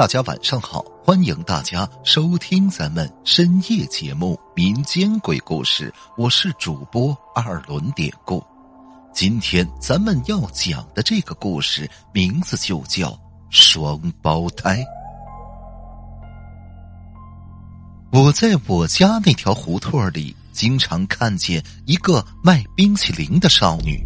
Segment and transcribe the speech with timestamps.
[0.00, 8.42] 大家晚上好，欢迎大家收听咱们深夜节目《民间鬼故事》，我是主播二轮典故。
[9.12, 13.14] 今天咱们要讲的这个故事名字就叫
[13.50, 14.82] 双胞胎。
[18.10, 24.02] 我在我家那条胡同里，经常看见一个卖冰淇淋的少女，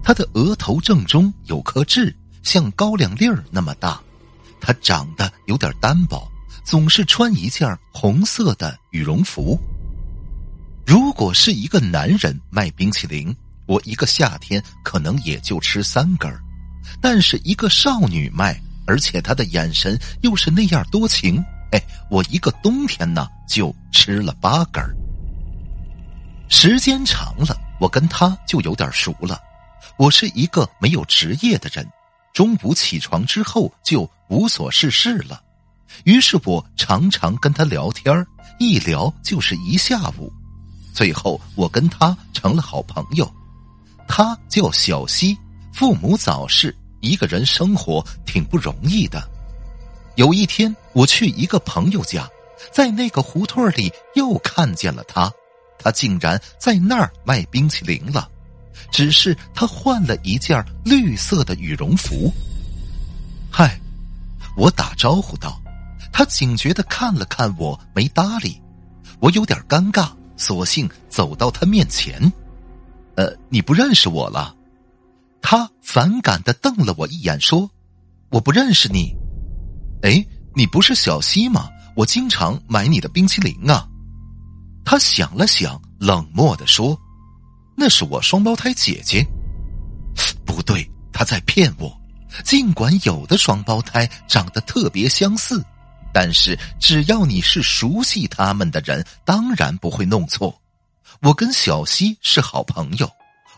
[0.00, 4.00] 她的额头正中有颗痣，像高粱粒儿那么大。
[4.64, 6.26] 他长得有点单薄，
[6.64, 9.58] 总是穿一件红色的羽绒服。
[10.86, 13.34] 如果是一个男人卖冰淇淋，
[13.66, 16.30] 我一个夏天可能也就吃三根；
[17.00, 24.82] 但是一个少女卖，而且她的眼神又是那样多情，哎，我一个冬天呢就吃了八根。
[26.48, 29.38] 时间长了，我跟她就有点熟了。
[29.98, 31.86] 我是一个没有职业的人。
[32.34, 35.40] 中午起床之后就无所事事了，
[36.02, 38.26] 于是我常常跟他聊天
[38.58, 40.32] 一聊就是一下午。
[40.92, 43.32] 最后我跟他成了好朋友。
[44.08, 45.38] 他叫小西，
[45.72, 49.22] 父母早逝，一个人生活挺不容易的。
[50.16, 52.28] 有一天我去一个朋友家，
[52.72, 55.32] 在那个胡同里又看见了他，
[55.78, 58.28] 他竟然在那儿卖冰淇淋了。
[58.90, 62.32] 只是他换了一件绿色的羽绒服。
[63.50, 63.78] 嗨，
[64.56, 65.60] 我打招呼道，
[66.12, 68.60] 他警觉的看了看我，没搭理。
[69.20, 72.32] 我有点尴尬，索性走到他面前。
[73.16, 74.54] 呃，你不认识我了？
[75.40, 77.70] 他反感的瞪了我一眼，说
[78.30, 79.14] ：“我不认识你。”
[80.02, 81.68] 哎，你不是小西吗？
[81.94, 83.86] 我经常买你的冰淇淋啊。
[84.84, 86.98] 他想了想，冷漠的说。
[87.76, 89.26] 那是我双胞胎姐姐，
[90.44, 91.92] 不对，她在骗我。
[92.44, 95.64] 尽管有的双胞胎长得特别相似，
[96.12, 100.60] 但是只要你是熟悉他们的人，当然不会弄错。
[101.22, 103.08] 我跟小西是好朋友，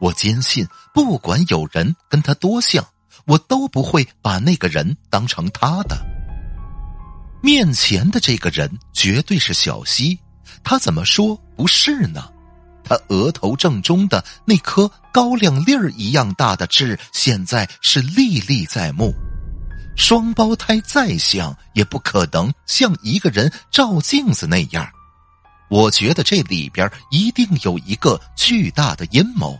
[0.00, 0.64] 我坚信，
[0.94, 2.84] 不管有人跟他多像，
[3.26, 5.96] 我都不会把那个人当成他的。
[7.42, 10.16] 面前的这个人绝对是小西，
[10.62, 12.30] 他怎么说不是呢？
[12.90, 19.14] 他额头正中的那颗高粱粒儿一样大的痣，现在是历历在目。
[19.96, 24.90] 双胞胎再像，也不可能像一个人照镜子那样。
[25.68, 29.56] 我觉得这里边一定有一个巨大的阴谋。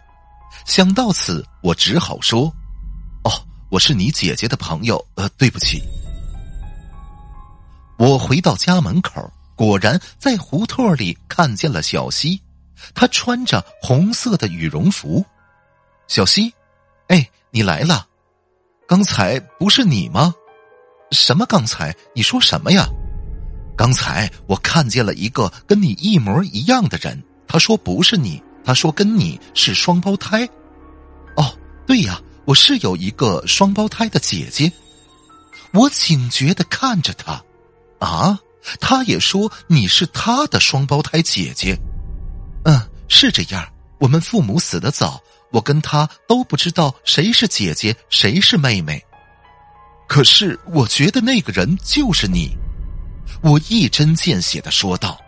[0.67, 2.53] 想到此，我只好说
[3.23, 3.31] ：“哦，
[3.69, 5.81] 我是你姐姐的朋友，呃，对不起。”
[7.97, 12.43] 我回到家门口，果然在胡同里看见了小西。
[12.95, 15.25] 他穿着红色的羽绒服，
[16.09, 16.53] 小西，
[17.09, 18.07] 哎，你来了，
[18.87, 20.35] 刚才不是你吗？
[21.11, 21.95] 什么刚才？
[22.15, 22.87] 你说什么呀？
[23.77, 30.49] 刚才我看见了一个跟你一模一样的人，他说不是你，他说跟你是双胞胎。
[31.37, 34.71] 哦，对呀，我是有一个双胞胎的姐姐。
[35.73, 37.43] 我警觉的看着他，
[38.01, 38.39] 啊，
[38.81, 41.79] 他也说你是他的双胞胎姐姐。
[42.65, 43.67] 嗯，是这样。
[43.99, 49.03] 我们父母死的早，我跟他都不知道谁是姐姐，谁是妹妹。
[50.09, 52.57] 可是我觉得那个人就是你，
[53.43, 55.21] 我一针见血的说道。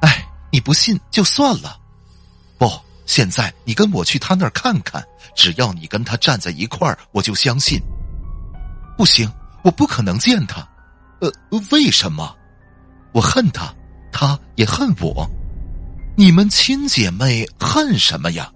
[0.00, 1.78] 哎，你不信就算了。
[2.56, 2.70] 不，
[3.04, 5.04] 现在你跟我去他那儿看看，
[5.34, 7.80] 只要你跟他站在一块儿，我就相信。
[8.96, 9.30] 不行，
[9.62, 10.66] 我不可能见他。
[11.20, 11.32] 呃，
[11.70, 12.34] 为什么？
[13.12, 13.74] 我恨他，
[14.12, 15.28] 他也恨我。
[16.14, 18.52] 你们亲姐妹恨什么呀？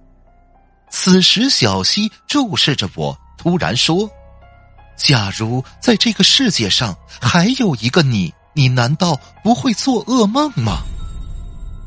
[0.90, 4.08] 此时，小西注视着我，突然说
[4.94, 10.82] ：“假如在这个世界上还有一个你，你难道不会做噩梦吗？”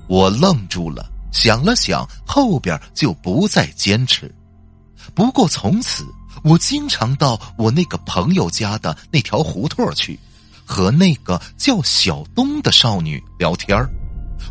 [0.09, 4.34] 我愣住了，想了想，后边就不再坚持。
[5.13, 6.03] 不过从此，
[6.44, 10.20] 我经常到我那个朋友家的那条胡同去，
[10.66, 13.88] 和那个叫小东的少女聊天儿。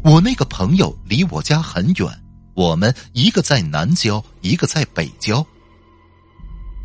[0.02, 2.08] 我那个朋友离我家很远，
[2.54, 5.44] 我们一个在南郊，一个在北郊。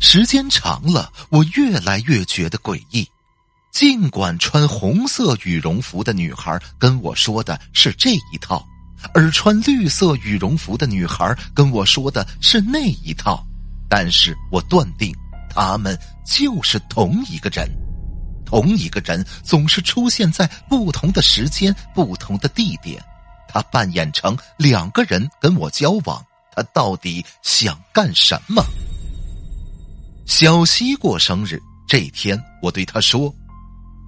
[0.00, 3.08] 时间长了，我越来越觉得诡异。
[3.72, 8.64] 尽管穿红色羽绒服的女孩跟我说的是这一套，
[9.12, 13.44] 而穿绿色羽绒服的女孩跟我说的是那一套，
[13.88, 15.12] 但是我断定
[15.50, 17.68] 他们就是同一个人。
[18.54, 23.02] 同一个人总是出现在不同的时间、不同的地点，
[23.48, 26.24] 他扮演成两个人跟我交往，
[26.54, 28.64] 他到底想干什么？
[30.24, 33.34] 小西过生日这天，我对他说：“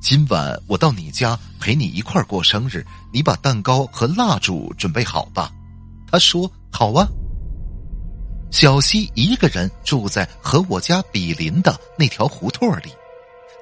[0.00, 5.50] 今晚我到你家陪你一块儿过生日，你把蛋糕和蜡烛准备好吧。
[6.08, 7.04] 他说：“好啊。”
[8.52, 12.92] 小西一个人住在和我家比邻的那条胡同里。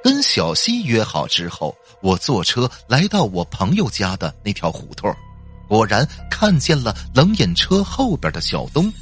[0.04, 5.10] 跟小西约好之后，我坐车来到我朋友家的那条胡同，
[5.66, 8.92] 果然看见了冷饮车后边的小东。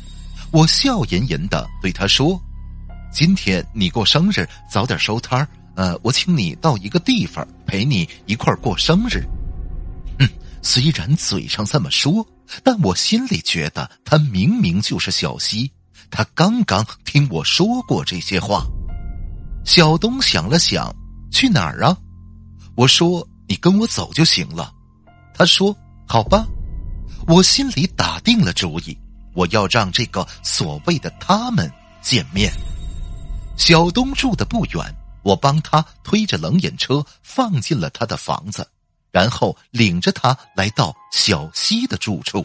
[0.52, 2.40] 我笑吟吟的对他说
[3.12, 5.49] ：“今天你过生日，早点收摊儿。
[5.75, 9.25] 呃，我请你到一个地方陪你一块儿过生日。”
[10.20, 10.28] 哼，
[10.62, 12.25] 虽然嘴上这么说，
[12.62, 15.72] 但我心里觉得他明明就是小西，
[16.12, 18.64] 他刚刚听我说过这些话。
[19.64, 20.94] 小东想了想，
[21.31, 21.97] 去哪儿啊？
[22.75, 24.73] 我说：“你跟我走就行了。”
[25.35, 25.76] 他说
[26.06, 26.47] ：“好吧。”
[27.29, 28.99] 我心里打定了主意，
[29.35, 31.70] 我要让这个所谓的他们
[32.00, 32.53] 见面。
[33.56, 38.67] 小东住的不远，我帮他推着冷饮车放进了他的房子，
[39.12, 42.44] 然后领着他来到小西的住处。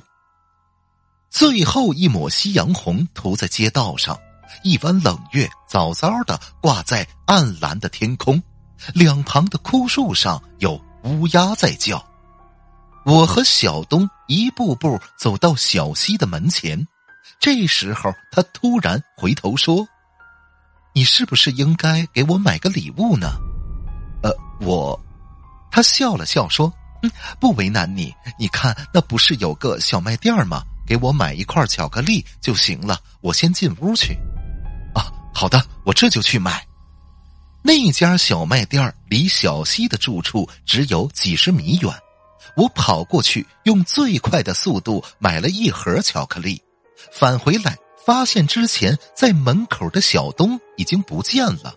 [1.31, 4.17] 最后一抹夕阳红涂在街道上。
[4.63, 8.41] 一弯冷月早早的挂在暗蓝的天空，
[8.93, 12.03] 两旁的枯树上有乌鸦在叫。
[13.05, 16.85] 我和小东一步步走到小溪的门前，
[17.39, 19.87] 这时候他突然回头说
[20.93, 23.31] ：“你是不是应该给我买个礼物呢？”
[24.23, 24.99] 呃，我，
[25.71, 28.13] 他笑了笑说：“嗯，不为难你。
[28.37, 30.63] 你看，那不是有个小卖店吗？
[30.85, 32.99] 给我买一块巧克力就行了。
[33.21, 34.17] 我先进屋去。”
[35.39, 36.65] 好的，我这就去买。
[37.61, 41.93] 那家小卖店离小西的住处只有几十米远，
[42.55, 46.59] 我跑过去，用最快的速度买了一盒巧克力，
[47.11, 51.71] 返回来发现之前在门口的小东已经不见了，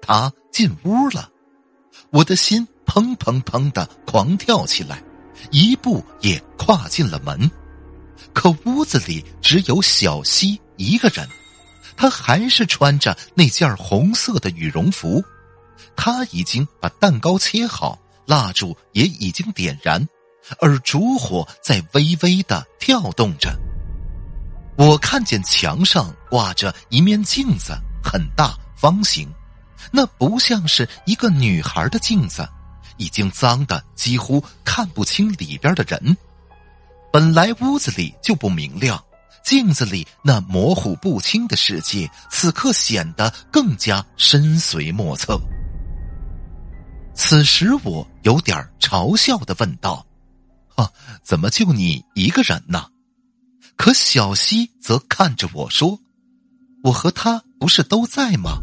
[0.00, 1.28] 他进屋了，
[2.08, 5.02] 我的心砰砰砰的狂跳起来，
[5.50, 7.50] 一步也跨进了门，
[8.32, 11.28] 可屋子里只有小西一个人。
[12.02, 15.22] 他还是穿着那件红色的羽绒服，
[15.94, 17.96] 他已经把蛋糕切好，
[18.26, 20.04] 蜡烛也已经点燃，
[20.58, 23.56] 而烛火在微微的跳动着。
[24.76, 27.72] 我看见墙上挂着一面镜子，
[28.02, 29.32] 很大方形，
[29.92, 32.44] 那不像是一个女孩的镜子，
[32.96, 36.16] 已经脏的几乎看不清里边的人。
[37.12, 39.00] 本来屋子里就不明亮。
[39.44, 45.40] 镜子里那模糊不清的世界，此刻显得更加深邃莫测。
[47.14, 50.06] 此时我有点嘲笑的问道
[50.76, 50.90] ：“啊，
[51.22, 52.86] 怎么就你一个人呢？”
[53.76, 55.98] 可小西则看着我说
[56.84, 58.58] ：“我和他不是都在吗？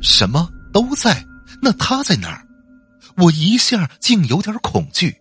[0.00, 1.24] 什么都在？
[1.62, 2.46] 那他在哪儿？”
[3.18, 5.16] 我一下竟有点恐惧。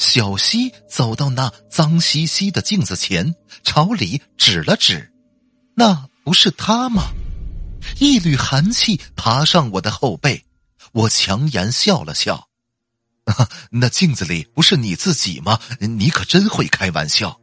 [0.00, 5.12] 小西走到那脏兮兮的镜子前，朝里指了指
[5.76, 7.12] ：“那不是他吗？”
[8.00, 10.46] 一缕寒气爬上我的后背，
[10.92, 12.48] 我强颜笑了笑
[13.70, 15.60] ：“那镜子里不是你自己吗？
[15.80, 17.38] 你可真会开玩笑。”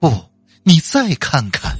[0.00, 0.32] 不，
[0.64, 1.78] 你再看看。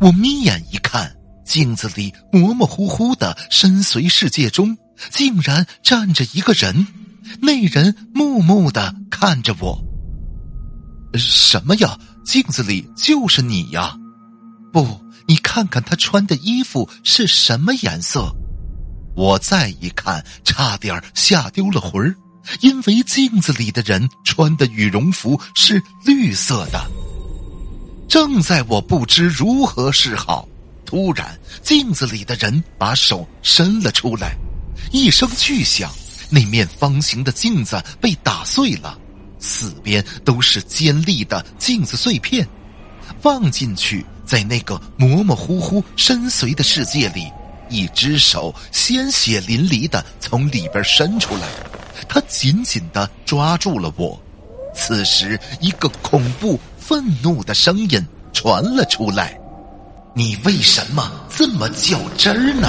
[0.00, 4.76] 我眯眼一看，镜子里模模糊糊的深邃世界中，
[5.12, 6.88] 竟然站着一个人。
[7.40, 9.82] 那人木木的看着我。
[11.14, 11.98] 什么呀？
[12.24, 13.96] 镜子里就是你呀！
[14.72, 18.34] 不，你看看他穿的衣服是什么颜色？
[19.14, 22.16] 我再一看，差点吓丢了魂儿，
[22.62, 26.84] 因为镜子里的人穿的羽绒服是绿色的。
[28.08, 30.48] 正在我不知如何是好，
[30.84, 34.36] 突然镜子里的人把手伸了出来，
[34.90, 35.88] 一声巨响。
[36.28, 38.98] 那面方形的镜子被打碎了，
[39.38, 42.46] 四边都是尖利的镜子碎片。
[43.22, 47.30] 望进去，在那个模模糊糊、深邃的世界里，
[47.68, 51.42] 一只手鲜血淋漓的从里边伸出来，
[52.08, 54.20] 他紧紧的抓住了我。
[54.74, 59.38] 此时，一个恐怖、愤怒的声音传了出来
[60.14, 62.68] ：“你为什么这么较真儿呢？”